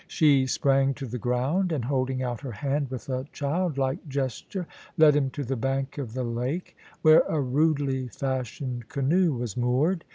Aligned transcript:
She 0.07 0.47
sprang 0.47 0.95
to 0.95 1.05
the 1.05 1.19
ground, 1.19 1.71
and 1.71 1.85
holding 1.85 2.23
out 2.23 2.41
her 2.41 2.53
hand 2.53 2.89
with 2.89 3.07
a 3.07 3.27
childlike 3.31 4.07
gesture, 4.09 4.65
led 4.97 5.15
him 5.15 5.29
to 5.29 5.43
the 5.43 5.55
bank 5.55 5.99
of 5.99 6.15
the 6.15 6.23
lake, 6.23 6.75
where 7.03 7.21
a 7.29 7.39
rudely 7.39 8.07
fashioned 8.07 8.89
canoe 8.89 9.31
was 9.31 9.55
moored. 9.55 10.03